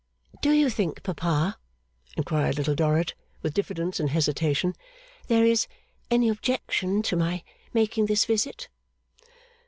[0.41, 1.59] 'Do you think, Papa,'
[2.17, 3.13] inquired Little Dorrit,
[3.43, 4.73] with diffidence and hesitation,
[5.27, 5.67] 'there is
[6.09, 8.67] any objection to my making this visit?